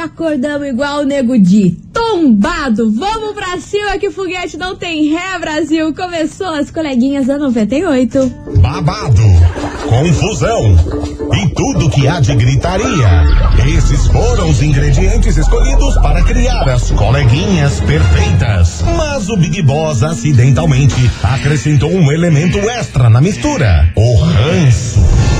[0.00, 2.90] acordamos igual o nego de tombado.
[2.92, 5.94] Vamos pra cima que foguete não tem ré, Brasil.
[5.94, 8.32] Começou as coleguinhas da 98.
[8.56, 9.22] Babado,
[9.88, 10.76] confusão
[11.34, 13.24] e tudo que há de gritaria.
[13.76, 18.82] Esses foram os ingredientes escolhidos para criar as coleguinhas perfeitas.
[18.96, 25.39] Mas o Big Boss acidentalmente acrescentou um elemento extra na mistura: o ranço.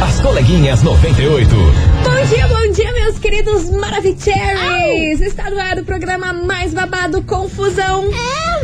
[0.00, 1.48] As coleguinhas 98.
[1.56, 5.22] Bom dia, bom dia, meus queridos Maravicheries!
[5.22, 8.04] Está no ar o programa mais babado Confusão.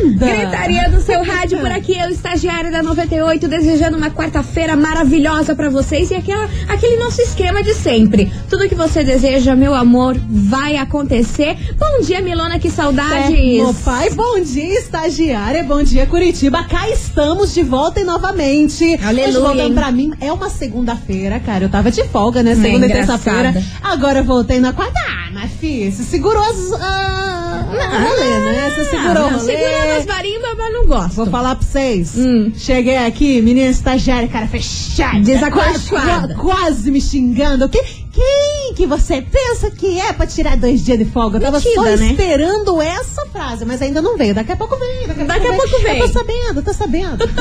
[0.03, 5.69] Gritaria do seu rádio por aqui, eu, estagiária da 98, desejando uma quarta-feira maravilhosa pra
[5.69, 8.31] vocês e aquela, aquele nosso esquema de sempre.
[8.49, 11.55] Tudo que você deseja, meu amor, vai acontecer.
[11.77, 13.57] Bom dia, Milona, que saudades!
[13.57, 16.63] Meu pai, bom dia, estagiária, bom dia, Curitiba.
[16.63, 18.99] Cá estamos de volta e novamente.
[19.03, 21.65] Aleluia, Hoje voltando pra mim, é uma segunda-feira, cara.
[21.65, 22.51] Eu tava de folga, né?
[22.51, 23.19] É Segunda e engraçada.
[23.19, 23.63] terça-feira.
[23.81, 24.93] Agora eu voltei na quarta.
[25.07, 26.73] Ah, mas filha, você segurou as.
[26.73, 28.71] Ah, o rolê, né?
[28.75, 29.51] Você segurou o não, rolê.
[29.57, 31.15] segurando as marimbas, mas não gosto.
[31.15, 32.13] Vou falar pra vocês.
[32.17, 32.51] Hum.
[32.55, 35.19] Cheguei aqui, menina estagiária, cara fechada.
[35.19, 36.35] Desacorchoada.
[36.35, 37.67] Quase, quase me xingando.
[37.69, 37.81] Que,
[38.13, 41.37] quem que você pensa que é pra tirar dois dias de folga?
[41.37, 42.11] Eu tava só né?
[42.11, 44.35] esperando essa frase, mas ainda não veio.
[44.35, 45.07] Daqui a pouco vem.
[45.07, 45.97] Daqui a, Daqui a pouco vem.
[45.97, 47.17] Eu tô sabendo, eu tô sabendo.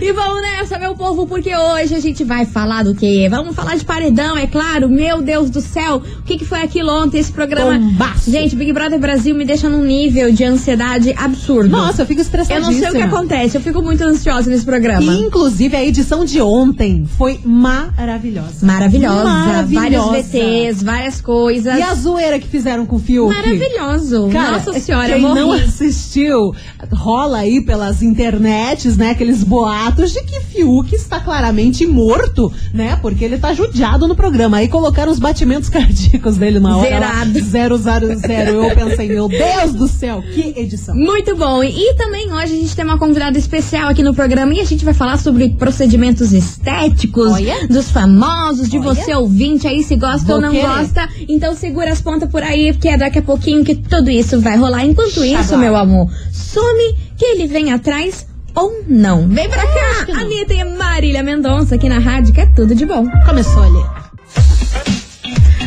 [0.00, 3.28] E vamos nessa, meu povo, porque hoje a gente vai falar do quê?
[3.30, 4.88] Vamos falar de paredão, é claro.
[4.88, 7.18] Meu Deus do céu, o que, que foi aquilo ontem?
[7.18, 7.78] Esse programa.
[7.78, 8.30] Bombaço.
[8.30, 11.70] Gente, Big Brother Brasil me deixa num nível de ansiedade absurdo.
[11.70, 12.72] Nossa, eu fico eu estressadíssima.
[12.72, 15.14] não sei o que acontece, eu fico muito ansiosa nesse programa.
[15.14, 18.66] Inclusive, a edição de ontem foi maravilhosa.
[18.66, 19.24] Maravilhosa.
[19.24, 19.75] Maravilhosa.
[19.80, 21.78] Vários VTs, várias coisas.
[21.78, 23.34] E a zoeira que fizeram com o Fiuk?
[23.34, 24.28] Maravilhoso.
[24.32, 25.40] Cara, Nossa senhora, quem morri.
[25.40, 26.54] não assistiu,
[26.92, 33.24] rola aí pelas internets, né, aqueles boatos de que Fiuk está claramente morto, né, porque
[33.24, 34.58] ele tá judiado no programa.
[34.58, 36.88] Aí colocaram os batimentos cardíacos dele na hora.
[36.88, 37.40] Zerado.
[37.40, 38.50] Zero, zero, zero.
[38.64, 40.94] Eu pensei, meu Deus do céu, que edição.
[40.94, 41.62] Muito bom.
[41.62, 44.64] E, e também hoje a gente tem uma convidada especial aqui no programa e a
[44.64, 47.66] gente vai falar sobre procedimentos estéticos Olha.
[47.68, 48.94] dos famosos, de Olha.
[48.94, 50.66] você ouvinte aí, se gosta Vou ou não querer.
[50.66, 51.08] gosta.
[51.28, 54.56] Então segura as pontas por aí, porque é daqui a pouquinho que tudo isso vai
[54.56, 54.84] rolar.
[54.84, 55.58] Enquanto isso, Xablau.
[55.60, 59.28] meu amor, some que ele vem atrás ou não.
[59.28, 60.20] Vem pra cá, que não.
[60.20, 63.04] Anitta e Marília Mendonça aqui na rádio, que é tudo de bom.
[63.26, 63.95] Começou ali.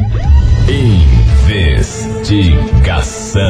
[1.52, 3.42] Investigação.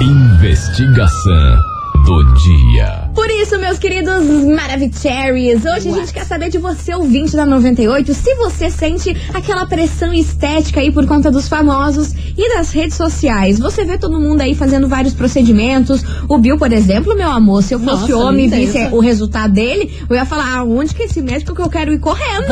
[0.00, 1.58] Investigação
[2.06, 3.01] do dia.
[3.14, 4.24] Por isso, meus queridos
[4.56, 9.66] Maravicheries, hoje a gente quer saber de você, ouvinte da 98, se você sente aquela
[9.66, 13.58] pressão estética aí por conta dos famosos e das redes sociais.
[13.58, 16.02] Você vê todo mundo aí fazendo vários procedimentos.
[16.26, 19.52] O Bill, por exemplo, meu amor, se eu fosse Nossa, homem e visse o resultado
[19.52, 22.46] dele, eu ia falar, aonde que é esse médico que eu quero ir correndo?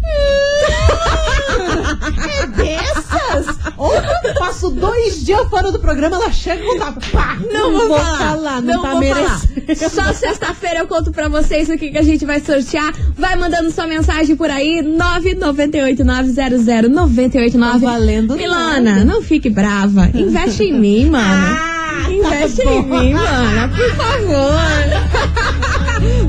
[4.25, 7.01] Eu passo dois dias fora do programa, ela chega com tapa.
[7.13, 7.37] Pá!
[7.53, 8.61] Não, vou, falar.
[8.63, 9.77] não, tá vou merecendo.
[9.77, 9.91] falar.
[9.91, 12.95] Só sexta-feira eu conto pra vocês o que, que a gente vai sortear.
[13.17, 17.59] Vai mandando sua mensagem por aí, 998900989.
[17.59, 19.05] Tá valendo Milana, nada.
[19.05, 20.09] não fique brava.
[20.15, 21.59] Investe em mim, mano.
[22.11, 24.59] Investe tá em mim, mana, por favor.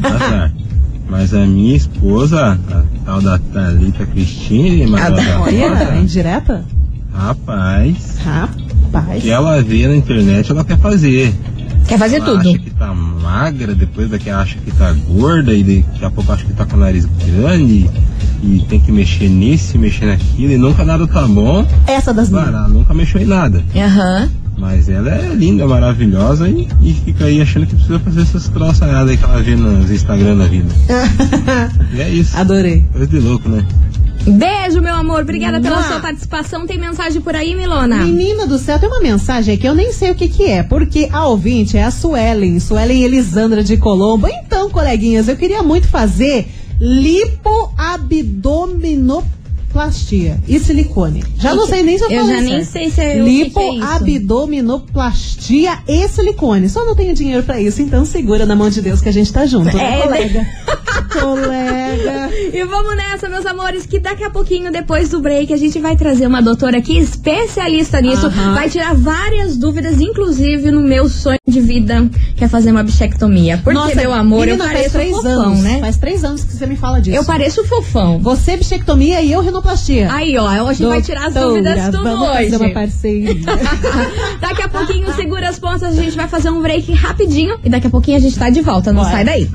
[0.02, 0.54] Tá certo.
[1.10, 6.64] Mas a minha esposa, a tal da Thalita Cristine, Ah, da- Olha, indireta?
[7.14, 9.18] rapaz, Rapaz.
[9.18, 11.34] o que ela vê na internet ela quer fazer.
[11.88, 12.48] Quer fazer ela tudo.
[12.50, 16.44] acha que tá magra, depois daqui acha que tá gorda, e daqui a pouco acha
[16.44, 17.88] que tá com o nariz grande,
[18.42, 21.66] e tem que mexer nisso, mexer naquilo, e nunca nada tá bom.
[21.86, 22.48] Essa das minhas.
[22.48, 23.62] ela nunca mexeu em nada.
[23.74, 24.28] Aham.
[24.58, 29.08] Mas ela é linda, maravilhosa e, e fica aí achando que precisa fazer essas troçadas
[29.08, 30.68] aí que ela vê nos Instagram da vida.
[31.94, 32.36] E é isso.
[32.36, 32.84] Adorei.
[32.92, 33.64] Coisa de louco, né?
[34.28, 35.22] Beijo, meu amor.
[35.22, 36.66] Obrigada pela sua participação.
[36.66, 38.04] Tem mensagem por aí, Milona?
[38.04, 41.08] Menina do céu, tem uma mensagem aqui, eu nem sei o que que é, porque
[41.12, 44.28] a ouvinte é a Suelen, Suelen Elisandra de Colombo.
[44.28, 46.46] Então, coleguinhas, eu queria muito fazer
[46.80, 49.24] lipoabdomino...
[49.68, 51.22] lipoabdominoplastia e silicone.
[51.38, 53.22] Já não sei nem se eu Eu já nem sei se é é.
[53.22, 56.68] Lipoabdominoplastia e silicone.
[56.68, 59.32] Só não tenho dinheiro pra isso, então segura na mão de Deus que a gente
[59.32, 60.46] tá junto, né, É, colega?
[61.02, 62.30] colega.
[62.52, 65.96] E vamos nessa, meus amores, que daqui a pouquinho, depois do break, a gente vai
[65.96, 68.28] trazer uma doutora aqui especialista nisso.
[68.30, 73.60] Vai tirar várias dúvidas, inclusive no meu sonho de vida, que é fazer uma bichectomia.
[73.62, 75.78] Porque, meu amor, menina, eu pareço três fofão, anos, né?
[75.80, 77.16] Faz três anos que você me fala disso.
[77.16, 78.18] Eu pareço fofão.
[78.20, 80.12] Você bichectomia e eu rinoplastia.
[80.12, 82.50] Aí, ó, hoje vai tirar as Doutora, dúvidas tudo vamos hoje.
[82.50, 83.34] fazer uma parceria.
[84.40, 87.86] daqui a pouquinho, segura as pontas, a gente vai fazer um break rapidinho e daqui
[87.86, 88.92] a pouquinho a gente tá de volta.
[88.92, 89.14] Não Bora.
[89.14, 89.48] sai daí.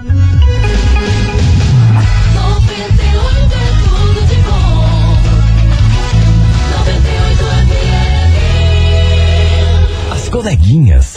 [10.44, 11.16] Coleguinhas.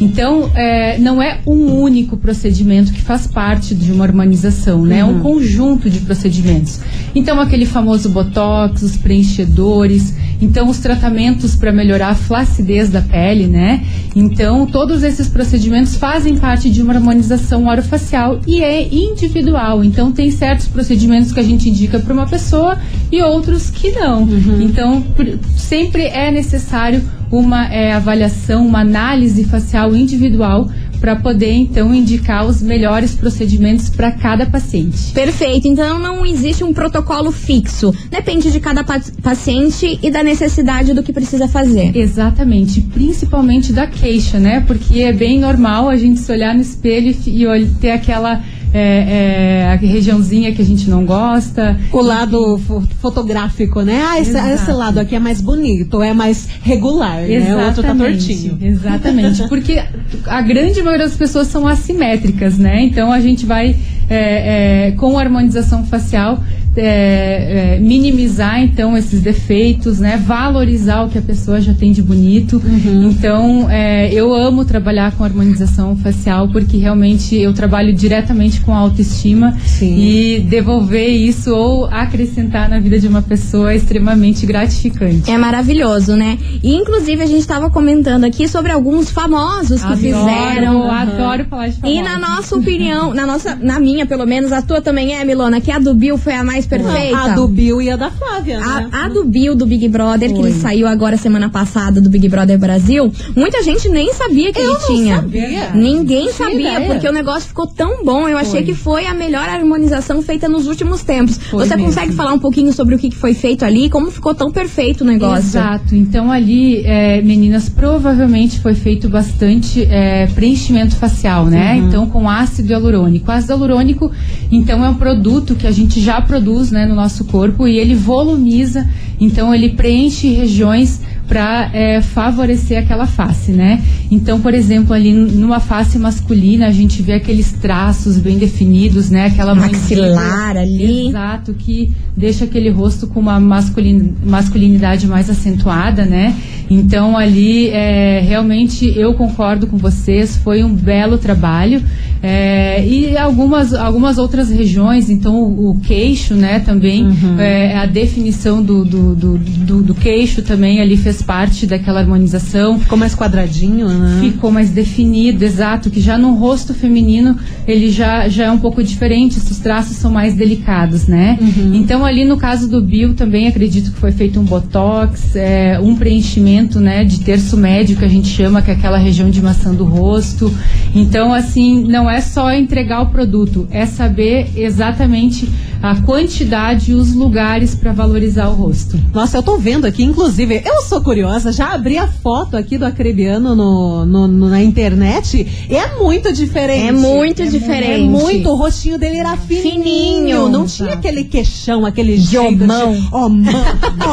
[0.00, 5.00] Então, é, não é um único procedimento que faz parte de uma harmonização, né?
[5.00, 6.80] É um conjunto de procedimentos.
[7.14, 13.46] Então, aquele famoso botox, os preenchedores, então os tratamentos para melhorar a flacidez da pele,
[13.48, 13.84] né?
[14.14, 19.82] Então, todos esses procedimentos fazem parte de uma harmonização orofacial e é individual.
[19.82, 22.78] Então, tem certos procedimentos que a gente indica para uma pessoa
[23.10, 24.28] e outros que não.
[24.60, 30.68] Então, por- sempre é necessário uma é, avaliação, uma análise facial individual
[31.00, 35.12] para poder então indicar os melhores procedimentos para cada paciente.
[35.12, 37.94] Perfeito, então não existe um protocolo fixo.
[38.10, 41.96] Depende de cada pa- paciente e da necessidade do que precisa fazer.
[41.96, 44.60] Exatamente, principalmente da queixa, né?
[44.66, 49.62] Porque é bem normal a gente se olhar no espelho e, e ter aquela é,
[49.62, 51.78] é, a regiãozinha que a gente não gosta.
[51.92, 54.02] O lado fo- fotográfico, né?
[54.06, 57.28] Ah, esse, esse lado aqui é mais bonito, é mais regular, né?
[57.54, 58.58] O outro tá tortinho.
[58.60, 59.42] Exatamente.
[59.48, 59.82] Porque
[60.26, 62.82] a grande maioria das pessoas são assimétricas, né?
[62.82, 63.76] Então a gente vai,
[64.08, 66.42] é, é, com a harmonização facial,
[66.80, 70.16] é, é, minimizar então esses defeitos, né?
[70.16, 72.62] Valorizar o que a pessoa já tem de bonito.
[72.64, 73.10] Uhum.
[73.10, 78.78] Então é, eu amo trabalhar com harmonização facial porque realmente eu trabalho diretamente com a
[78.78, 79.96] autoestima Sim.
[79.98, 85.30] e devolver isso ou acrescentar na vida de uma pessoa é extremamente gratificante.
[85.30, 86.38] É maravilhoso, né?
[86.62, 90.90] E inclusive a gente tava comentando aqui sobre alguns famosos que Adoro, fizeram.
[90.90, 92.02] adoro falar de E famosos.
[92.02, 95.70] na nossa opinião, na nossa, na minha pelo menos, a tua também é, Milona, que
[95.70, 97.18] a do Bill foi a mais perfeita.
[97.18, 98.88] A do Bill e a da Flávia, né?
[98.92, 100.50] A, a do Bill do Big Brother, que Foi.
[100.50, 104.76] ele saiu agora semana passada do Big Brother Brasil, muita gente nem sabia que ele
[104.86, 105.16] tinha.
[105.16, 105.70] sabia.
[105.74, 106.86] Ninguém Não sabia, ideia.
[106.86, 108.28] porque o negócio ficou tão bom.
[108.28, 111.38] Eu achei que foi a melhor harmonização feita nos últimos tempos.
[111.38, 111.88] Foi Você mesmo.
[111.88, 114.50] consegue falar um pouquinho sobre o que que foi feito ali e como ficou tão
[114.50, 115.58] perfeito o negócio?
[115.58, 115.94] Exato.
[115.94, 121.74] Então ali, é, meninas, provavelmente foi feito bastante é, preenchimento facial, né?
[121.74, 121.88] Uhum.
[121.88, 123.30] Então com ácido hialurônico.
[123.30, 124.10] Ácido hialurônico,
[124.50, 127.94] então é um produto que a gente já produz, né, no nosso corpo e ele
[127.94, 128.88] volumiza.
[129.20, 131.70] Então ele preenche regiões para
[132.02, 133.82] favorecer aquela face, né?
[134.10, 139.26] Então, por exemplo, ali numa face masculina a gente vê aqueles traços bem definidos, né?
[139.26, 141.08] Aquela Maxilar ali.
[141.08, 146.34] Exato, que deixa aquele rosto com uma masculin- masculinidade mais acentuada, né?
[146.70, 151.82] Então ali é, realmente eu concordo com vocês, foi um belo trabalho.
[152.20, 157.06] É, e algumas, algumas outras regiões, então o, o queixo, né, também,
[157.38, 162.78] é, a definição do, do, do, do- do queixo também ali fez parte daquela harmonização.
[162.78, 164.18] Ficou mais quadradinho, né?
[164.20, 168.82] Ficou mais definido, exato, que já no rosto feminino ele já, já é um pouco
[168.82, 171.38] diferente, os traços são mais delicados, né?
[171.74, 175.94] Então ali no caso do Bill também acredito que foi feito um botox, é, um
[175.94, 179.74] preenchimento, né, de terço médio que a gente chama, que é aquela região de maçã
[179.74, 180.52] do rosto.
[180.94, 185.48] Então assim, não é só entregar o produto, é saber exatamente
[185.82, 188.98] a quantidade e os lugares para valorizar o rosto.
[189.12, 192.84] Nossa, eu tô vendo aqui, inclusive, eu sou curiosa, já abri a foto aqui do
[192.84, 196.86] acrebiano no, no- no- na internet e é muito diferente.
[196.86, 197.92] É muito diferente.
[197.92, 200.48] É muito, o rostinho dele era fininho, Fininho.
[200.50, 202.92] não tinha aquele queixão, aquele jeito Jomão.
[202.92, 203.54] de homão,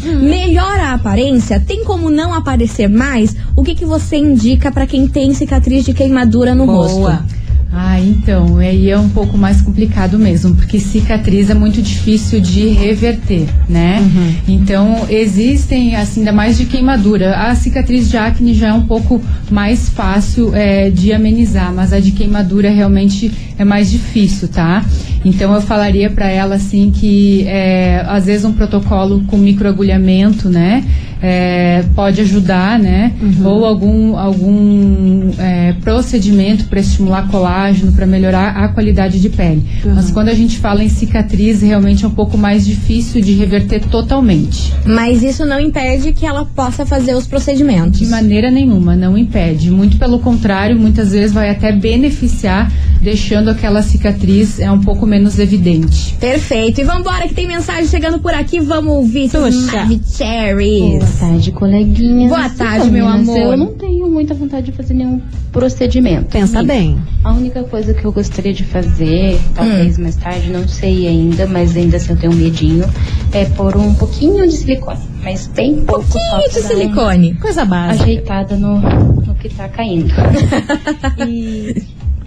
[0.04, 0.28] Hum.
[0.28, 1.60] Melhora a aparência?
[1.60, 3.34] Tem como não aparecer mais?
[3.56, 7.12] O que que você indica pra quem tem cicatriz de queimadura no Boa.
[7.12, 7.33] rosto?
[7.76, 12.68] Ah, então, aí é um pouco mais complicado mesmo, porque cicatriz é muito difícil de
[12.68, 13.98] reverter, né?
[14.46, 17.34] Então, existem, assim, ainda mais de queimadura.
[17.34, 21.98] A cicatriz de acne já é um pouco mais fácil é, de amenizar, mas a
[21.98, 24.84] de queimadura realmente é mais difícil, tá?
[25.24, 30.84] Então, eu falaria pra ela, assim, que é, às vezes um protocolo com microagulhamento, né?
[31.26, 33.14] É, pode ajudar, né?
[33.42, 39.64] Ou algum, algum é, procedimento para estimular colágeno, para melhorar a qualidade de pele.
[39.86, 43.80] Mas quando a gente fala em cicatriz, realmente é um pouco mais difícil de reverter
[43.86, 44.74] totalmente.
[44.84, 48.00] Mas isso não impede que ela possa fazer os procedimentos.
[48.00, 49.70] De maneira nenhuma, não impede.
[49.70, 55.38] Muito pelo contrário, muitas vezes vai até beneficiar, deixando aquela cicatriz é um pouco menos
[55.38, 56.14] evidente.
[56.20, 56.82] Perfeito.
[56.82, 58.60] E vambora que tem mensagem chegando por aqui.
[58.60, 59.50] Vamos ouvir Puxa.
[59.72, 61.13] Maravicheries.
[61.14, 62.28] Boa tarde, coleguinhas.
[62.28, 63.38] Boa tarde, meu amor.
[63.38, 65.20] Eu não tenho muita vontade de fazer nenhum
[65.52, 66.26] procedimento.
[66.26, 66.66] Pensa Sim.
[66.66, 66.98] bem.
[67.22, 69.52] A única coisa que eu gostaria de fazer, Hum.
[69.54, 72.84] talvez mais tarde, não sei ainda, mas ainda assim eu tenho um medinho,
[73.32, 74.98] é pôr um pouquinho de silicone.
[75.22, 76.02] Mas bem pouco.
[76.04, 77.34] Pouquinho de silicone.
[77.34, 78.04] Coisa básica.
[78.04, 80.12] ajeitada no, no que tá caindo.
[81.28, 81.82] e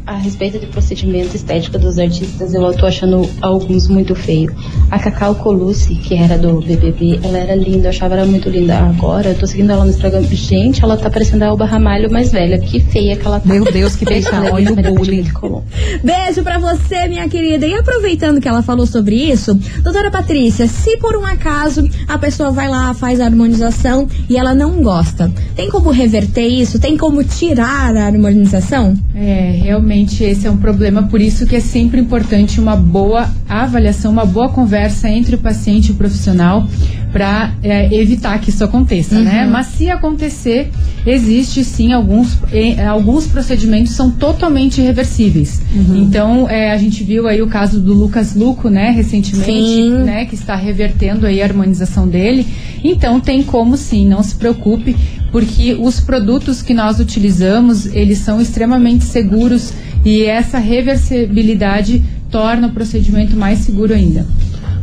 [0.08, 4.56] a respeito de procedimento estético dos artistas, eu tô achando alguns muito feio.
[4.90, 8.78] A Cacau Colucci, que era do BBB, ela era linda, eu achava ela muito linda.
[8.78, 10.24] Agora, eu tô seguindo ela no Instagram.
[10.24, 12.58] Gente, ela tá parecendo a Alba Ramalho mais velha.
[12.58, 13.50] Que feia que ela tá.
[13.50, 15.26] Meu Deus, que Beijo, coleguinha Olha o bullying.
[16.02, 17.66] Beijo pra você, minha querida.
[17.68, 22.52] E aproveitando que ela falou sobre isso, doutora Patrícia, se por um acaso a pessoa
[22.52, 26.80] vai lá, faz a harmonização e ela não gosta, tem como reverter isso?
[26.80, 28.96] Tem como tirar a harmonização?
[29.14, 34.12] É, realmente esse é um problema, por isso que é sempre importante uma boa avaliação,
[34.12, 36.68] uma boa conversa entre o paciente e o profissional
[37.12, 37.54] para
[37.92, 39.48] evitar que isso aconteça, né?
[39.50, 40.70] Mas se acontecer,
[41.06, 45.62] existe sim alguns, eh, alguns procedimentos são totalmente irreversíveis.
[45.96, 50.04] Então, é, a gente viu aí o caso do Lucas Luco, né, recentemente, Sim.
[50.04, 52.46] né, que está revertendo aí a harmonização dele.
[52.84, 54.96] Então, tem como sim, não se preocupe,
[55.32, 59.74] porque os produtos que nós utilizamos, eles são extremamente seguros
[60.06, 64.26] e essa reversibilidade torna o procedimento mais seguro ainda.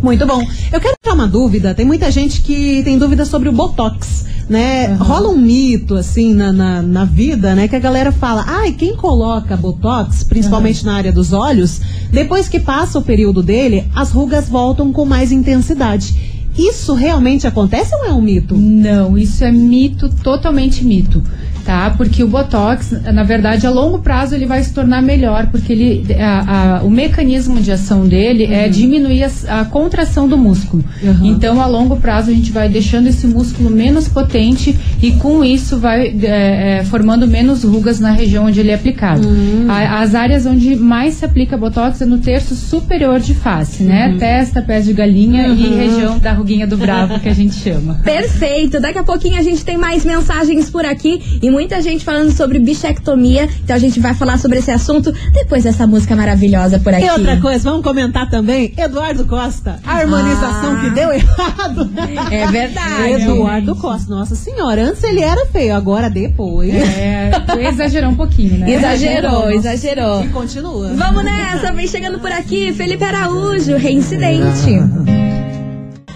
[0.02, 0.42] Muito bom.
[0.70, 1.74] Eu quero tirar uma dúvida.
[1.74, 4.94] Tem muita gente que tem dúvida sobre o Botox, né?
[4.96, 7.66] Rola um mito, assim, na, na, na vida, né?
[7.66, 11.80] Que a galera fala, ai, quem coloca Botox, principalmente na área dos olhos,
[12.10, 16.33] depois que passa o período dele, as rugas voltam com mais intensidade.
[16.56, 18.56] Isso realmente acontece ou é um mito?
[18.56, 21.22] Não, isso é mito, totalmente mito.
[21.64, 21.94] Tá?
[21.96, 26.06] Porque o Botox, na verdade, a longo prazo ele vai se tornar melhor, porque ele,
[26.20, 30.84] a- a- o mecanismo de ação dele é diminuir a, a contração do músculo.
[31.02, 31.24] Uhum.
[31.26, 35.78] Então, a longo prazo, a gente vai deixando esse músculo menos potente e com isso
[35.78, 39.26] vai é, é, formando menos rugas na região onde ele é aplicado.
[39.68, 44.16] A- as áreas onde mais se aplica Botox é no terço superior de face, né?
[44.18, 48.00] Testa, pés de galinha e região da ruguinha do bravo, que a gente chama.
[48.04, 48.80] Perfeito.
[48.80, 52.58] Daqui a pouquinho a gente tem mais mensagens por aqui e muita gente falando sobre
[52.58, 53.48] bichectomia.
[53.62, 57.04] Então a gente vai falar sobre esse assunto depois dessa música maravilhosa por aqui.
[57.06, 60.80] E outra coisa, vamos comentar também, Eduardo Costa, a harmonização Ah.
[60.80, 61.90] que deu errado.
[62.30, 63.22] É verdade.
[63.22, 66.74] Eduardo Costa, nossa senhora, antes ele era feio, agora depois.
[66.74, 67.30] É,
[67.68, 68.70] exagerou um pouquinho, né?
[68.72, 70.24] Exagerou, exagerou.
[70.24, 70.92] E continua.
[70.94, 75.13] Vamos nessa, vem chegando por aqui, Felipe Araújo, reincidente.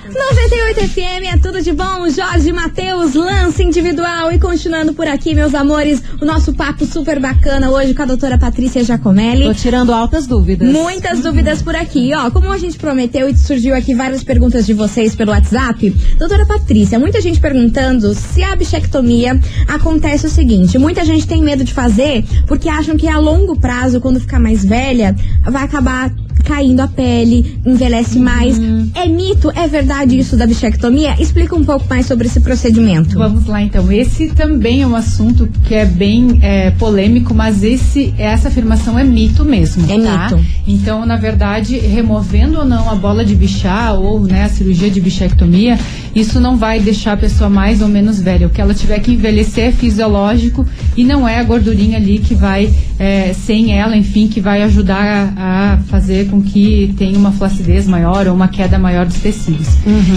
[0.09, 5.55] 98 FM é tudo de bom, Jorge Matheus, lance individual e continuando por aqui, meus
[5.55, 9.45] amores, o nosso papo super bacana hoje com a doutora Patrícia Giacomelli.
[9.45, 10.73] Tô tirando altas dúvidas.
[10.73, 12.31] Muitas dúvidas por aqui, ó.
[12.31, 16.99] Como a gente prometeu e surgiu aqui várias perguntas de vocês pelo WhatsApp, doutora Patrícia,
[16.99, 22.25] muita gente perguntando se a bichectomia acontece o seguinte: muita gente tem medo de fazer
[22.47, 26.11] porque acham que a longo prazo, quando ficar mais velha, vai acabar
[26.45, 28.59] caindo a pele, envelhece mais.
[28.95, 29.51] É mito?
[29.55, 31.15] É verdade isso da bichectomia?
[31.21, 33.19] Explica um pouco mais sobre esse procedimento.
[33.19, 33.91] Vamos lá então.
[33.93, 39.05] Esse também é um assunto que é bem é, polêmico, mas esse, essa afirmação é
[39.05, 39.85] mito mesmo.
[39.91, 40.31] É tá?
[40.31, 40.45] mito.
[40.67, 45.01] Então, na verdade, removendo ou não a bola de bichar ou né, a cirurgia de
[45.01, 45.79] bichectomia,
[46.15, 48.47] isso não vai deixar a pessoa mais ou menos velha.
[48.47, 52.35] O que ela tiver que envelhecer é fisiológico e não é a gordurinha ali que
[52.35, 57.33] vai, é, sem ela, enfim, que vai ajudar a, a fazer com que tenha uma
[57.33, 59.69] flacidez maior ou uma queda maior dos tecidos.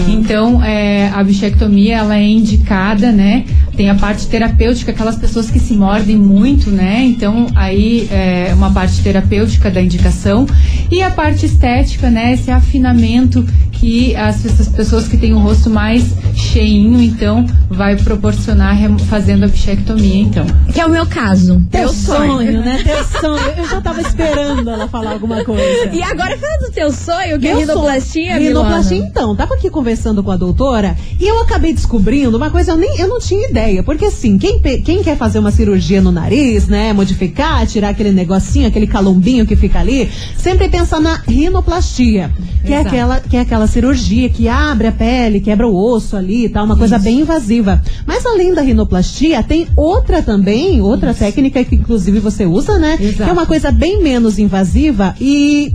[0.08, 3.44] Então, é, a bichectomia, ela é indicada, né?
[3.76, 7.04] Tem a parte terapêutica, aquelas pessoas que se mordem muito, né?
[7.04, 10.46] Então, aí é uma parte terapêutica da indicação.
[10.90, 12.32] E a parte estética, né?
[12.34, 13.44] Esse afinamento
[13.82, 16.04] que as, essas pessoas que têm o rosto mais
[16.36, 18.76] cheinho, então, vai proporcionar
[19.08, 20.46] fazendo a bichectomia, então.
[20.72, 21.60] Que é o meu caso.
[21.68, 22.80] Teu Meu sonho, né?
[22.84, 23.42] Teu sonho.
[23.58, 25.90] Eu já tava esperando ela falar alguma coisa.
[25.92, 29.10] E agora fala do teu sonho, que é Meu rinoplastia, sonho- Rinoplastia, Milana.
[29.10, 29.34] então.
[29.34, 33.08] Tava aqui conversando com a doutora e eu acabei descobrindo uma coisa, eu, nem, eu
[33.08, 33.82] não tinha ideia.
[33.82, 36.92] Porque assim, quem, quem quer fazer uma cirurgia no nariz, né?
[36.92, 42.30] Modificar, tirar aquele negocinho, aquele calombinho que fica ali, sempre pensa na rinoplastia.
[42.64, 42.88] Que é, Exato.
[42.94, 46.64] aquela, que é aquela cirurgia que abre a pele, quebra o osso ali e tal,
[46.66, 47.82] uma coisa bem invasiva.
[48.06, 52.96] Mas além da rinoplastia, tem outra também, outra técnica que inclusive você usa, né?
[52.98, 53.32] Que é Exato.
[53.32, 55.74] uma coisa bem menos invasiva e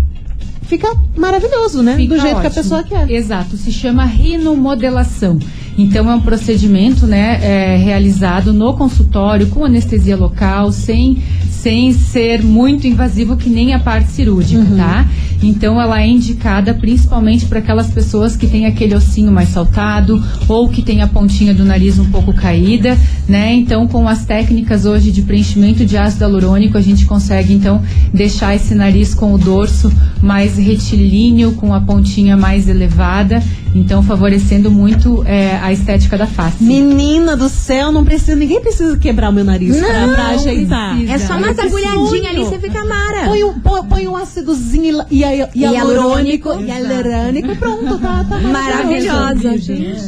[0.64, 1.96] fica maravilhoso, né?
[1.96, 2.64] Fica Do jeito que a ótimo.
[2.64, 3.10] pessoa quer.
[3.10, 5.40] Exato, se chama rinomodelação.
[5.78, 11.22] Então é um procedimento, né, é, realizado no consultório com anestesia local, sem
[11.68, 15.06] sem ser muito invasivo que nem a parte cirúrgica, tá?
[15.44, 20.70] Então ela é indicada principalmente para aquelas pessoas que têm aquele ossinho mais saltado ou
[20.70, 23.54] que tem a pontinha do nariz um pouco caída, né?
[23.54, 27.82] Então com as técnicas hoje de preenchimento de ácido hialurônico a gente consegue então
[28.14, 34.70] deixar esse nariz com o dorso mais retilíneo, com a pontinha mais elevada, então favorecendo
[34.72, 36.64] muito é, a estética da face.
[36.64, 40.96] Menina do céu, não precisa, ninguém precisa quebrar o meu nariz pra, pra ajeitar.
[40.96, 41.14] precisa.
[41.14, 41.62] É só preciso.
[41.62, 43.26] agulhadinhas ali, você fica mara.
[43.26, 47.52] Põe um, põe, põe um ácidozinho e, e, e hialurônico, Hialurônico.
[47.52, 49.56] e pronto, tá, tá Maravilhosa.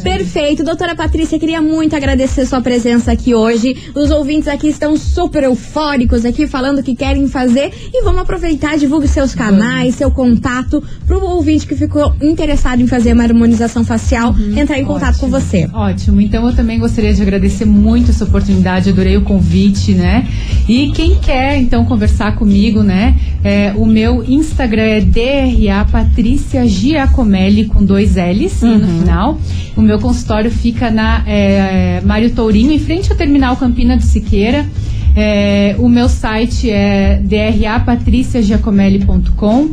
[0.04, 0.64] Perfeito.
[0.64, 3.92] Doutora Patrícia, queria muito agradecer sua presença aqui hoje.
[3.96, 7.72] Os ouvintes aqui estão super eufóricos aqui, falando que querem fazer.
[7.94, 13.14] E vamos aproveitar, divulgue seus canais, seu contato, pro ouvinte que ficou interessado em fazer
[13.14, 15.68] uma harmonização facial, entrar em contato com você.
[15.74, 20.26] Ótimo, então eu também gostaria de agradecer muito essa oportunidade, adorei o convite, né?
[20.68, 23.16] E quem quer então conversar comigo, né?
[23.44, 29.40] É, o meu Instagram é DRA Patrícia Giacomelli com dois L's no final.
[29.76, 34.68] O meu consultório fica na é, Mário Tourinho, em frente ao terminal Campina do Siqueira.
[35.16, 39.70] É, o meu site é drapatriciagiacomelli.com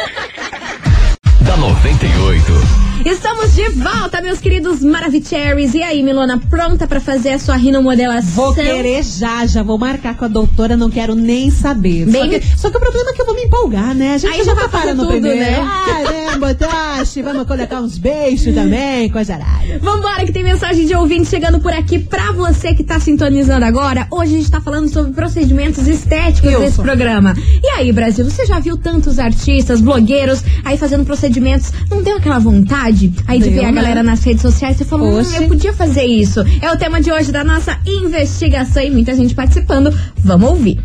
[1.84, 2.92] Da 98.
[3.06, 5.74] Estamos de volta, meus queridos Maravicheries.
[5.74, 8.32] E aí, Milona, pronta pra fazer a sua rinomodelação?
[8.34, 12.06] Vou querer já, já vou marcar com a doutora, não quero nem saber.
[12.06, 14.13] Bem- Só, que, só que o problema é que eu vou me empolgar, né?
[14.13, 15.38] A gente Aí já vai para no tudo, primeiro.
[15.38, 15.60] né?
[15.60, 19.80] Ah, né, botache, vamos colocar uns beijos também, coisa arada.
[19.82, 24.08] Vambora, que tem mensagem de ouvinte chegando por aqui pra você que tá sintonizando agora.
[24.12, 26.86] Hoje a gente tá falando sobre procedimentos estéticos Eu desse sou.
[26.86, 27.34] programa.
[27.62, 31.72] E aí, Brasil, você já viu tantos artistas, blogueiros aí fazendo procedimentos?
[31.89, 32.92] Não deu aquela vontade
[33.27, 33.82] aí de Deu, ver a né?
[33.82, 34.77] galera nas redes sociais?
[34.77, 36.43] Você falou, hum, eu podia fazer isso.
[36.62, 39.93] É o tema de hoje da nossa investigação e muita gente participando.
[40.17, 40.79] Vamos ouvir.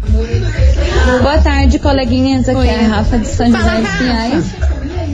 [1.22, 2.48] Boa tarde, coleguinhas.
[2.48, 2.68] Aqui Oi.
[2.68, 3.98] é a Rafa de São Fala, José dos.
[3.98, 4.44] Pinhais.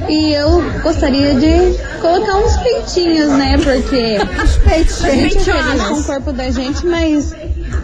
[0.09, 3.57] E eu gostaria de colocar uns peitinhos, né?
[3.57, 4.18] Porque
[5.07, 7.35] a gente é feliz com o corpo da gente, mas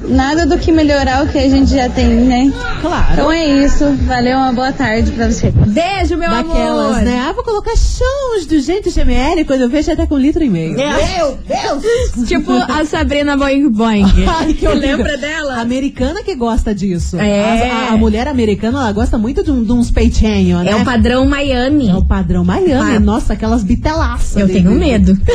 [0.09, 2.53] nada do que melhorar o que a gente já tem, né?
[2.81, 3.13] Claro.
[3.13, 3.85] Então é isso.
[4.07, 5.51] Valeu, uma boa tarde pra você.
[5.51, 7.03] Beijo, meu Daquelas, amor.
[7.03, 7.25] né?
[7.29, 10.49] Ah, vou colocar chãos do jeito GML, quando eu vejo até com um litro e
[10.51, 10.77] meio.
[10.77, 12.29] Meu Deus!
[12.29, 14.05] tipo a Sabrina Boing Boing.
[14.27, 14.97] Ai, que horrível.
[14.99, 15.55] Lembra dela?
[15.57, 17.17] A americana que gosta disso.
[17.19, 17.71] É.
[17.71, 20.73] A, a- a mulher americana, ela gosta muito de, um- de uns peitinhos, né?
[20.73, 21.89] É o padrão Miami.
[21.89, 22.97] É o padrão Miami.
[22.97, 23.01] Ah.
[23.01, 24.37] Nossa, aquelas bitelaças.
[24.37, 25.17] Eu ali, tenho medo.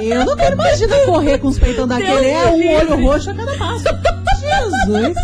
[0.00, 2.26] Eu não quero imaginar correr com os peitão daquele.
[2.26, 3.84] É um olho roxo a cada passo.
[4.40, 5.14] Jesus.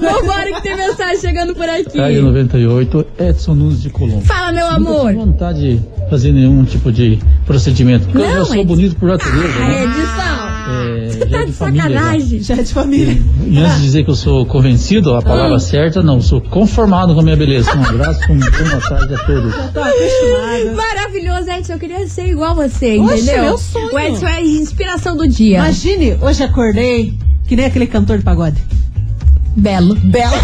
[0.00, 1.96] Vambora que tem mensagem chegando por aqui.
[1.96, 4.20] Tarde 98, Edson Nunes de Colombo.
[4.24, 5.12] Fala, meu amor.
[5.14, 8.04] vontade de fazer nenhum tipo de procedimento.
[8.06, 8.66] Porque eu Não, já sou Edson.
[8.68, 9.82] bonito por natureza, Ah, né?
[9.84, 10.49] Edson.
[11.70, 12.00] Família, já.
[12.00, 12.42] sacanagem.
[12.42, 13.18] Já é de família.
[13.46, 15.60] E antes de dizer que eu sou convencido, a palavra Ah.
[15.60, 17.74] certa, não, sou conformado com a minha beleza.
[17.74, 19.54] Um abraço, uma boa tarde a todos.
[20.76, 21.72] Maravilhoso, Edson.
[21.74, 23.42] Eu queria ser igual você, Oxe, entendeu?
[23.42, 23.92] meu sonho.
[23.94, 25.58] O Edson é a inspiração do dia.
[25.58, 27.14] Imagine, hoje acordei
[27.46, 28.56] que nem aquele cantor de pagode.
[29.56, 29.94] Belo.
[29.96, 30.36] Belo.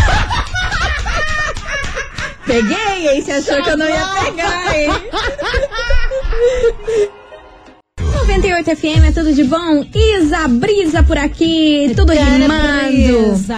[2.46, 3.22] Peguei, hein?
[3.22, 4.90] Você achou que eu não ia pegar, hein?
[8.26, 9.84] 98 FM é tudo de bom?
[9.94, 12.92] Isa Brisa por aqui, tudo rimando.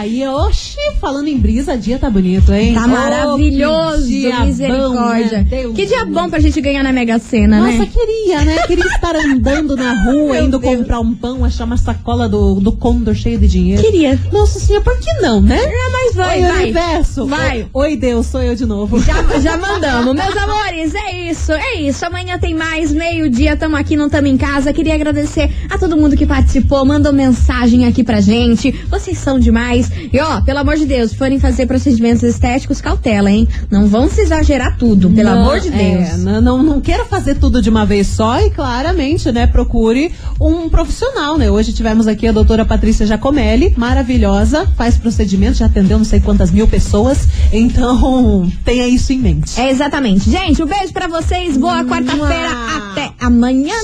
[0.07, 2.75] E, oxi, falando em brisa, dia tá bonito, hein?
[2.75, 5.47] Tá Oh, maravilhoso, que dia misericórdia.
[5.51, 5.75] bom, né?
[5.75, 7.89] Que dia bom pra gente ganhar na Mega Sena, Nossa, né?
[7.93, 8.59] queria, né?
[8.67, 10.77] Queria estar andando na rua, Meu indo Deus.
[10.77, 13.83] comprar um pão, achar uma sacola do, do Condor cheio de dinheiro.
[13.83, 14.21] Queria.
[14.31, 15.59] Nossa senhora, por que não, né?
[15.63, 16.63] É, mas foi, Oi, vai.
[16.65, 17.27] universo.
[17.27, 17.67] Vai.
[17.73, 19.01] Oi, Deus, sou eu de novo.
[19.01, 20.15] Já, já mandamos.
[20.15, 22.05] Meus amores, é isso, é isso.
[22.05, 24.58] Amanhã tem mais, meio-dia, tamo aqui, não tamo em casa.
[24.73, 28.73] Queria agradecer a todo mundo que participou, mandou mensagem aqui pra gente.
[28.91, 29.91] Vocês são demais.
[30.13, 33.49] E ó, pelo amor de Deus, forem fazer procedimentos estéticos, cautela, hein?
[33.71, 36.09] Não vão se exagerar tudo, pelo Não, amor de Deus.
[36.11, 40.13] é, não, não, não quero fazer tudo de uma vez só e claramente, né, procure
[40.41, 41.51] um profissional, né?
[41.51, 46.51] Hoje tivemos aqui a doutora Patrícia Giacomelli, maravilhosa, faz procedimentos, já atendeu não sei quantas
[46.51, 49.59] mil pessoas, então tenha isso em mente.
[49.61, 50.31] É exatamente.
[50.31, 51.57] Gente, um beijo pra vocês.
[51.57, 52.51] Boa quarta-feira.
[52.91, 53.75] Até amanhã.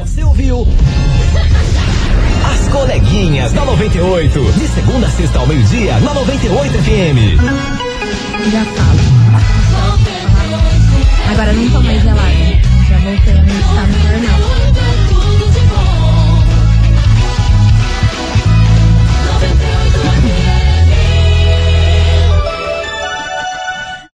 [0.00, 0.66] Você ouviu?
[2.52, 4.52] As coleguinhas da 98.
[4.52, 7.40] De segunda a sexta ao meio-dia, na 98 FM.
[8.50, 9.00] Já falo.
[11.30, 12.20] Agora não tô mais gelado.
[12.88, 14.69] Já voltei a estar no jornal.